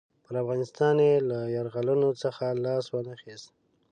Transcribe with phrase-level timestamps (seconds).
[0.23, 3.49] پر افغانستان یې له یرغلونو څخه لاس وانه خیست.